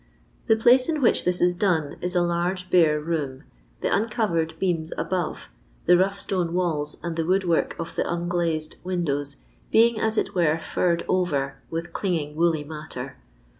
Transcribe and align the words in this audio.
The 0.47 0.55
place 0.55 0.89
in 0.89 0.99
which 0.99 1.25
thii 1.25 1.39
im 1.51 1.57
done 1.59 1.95
is 2.01 2.15
a 2.15 2.23
large 2.23 2.71
bare 2.71 2.99
room— 2.99 3.43
^the 3.83 3.95
uncovered 3.95 4.55
beams 4.57 4.91
above, 4.97 5.51
the 5.85 5.95
rough 5.95 6.25
atone 6.25 6.53
walli, 6.55 6.97
and 7.03 7.15
the 7.15 7.23
woodwork 7.23 7.75
of 7.77 7.93
the 7.95 8.03
nngbixed 8.05 8.83
windows 8.83 9.37
being 9.71 9.99
as 9.99 10.17
it 10.17 10.33
were 10.33 10.57
furred 10.57 11.03
over 11.07 11.57
with 11.69 11.93
cling 11.93 12.15
ing 12.31 12.35
woollj 12.35 12.65
matter. 12.65 13.17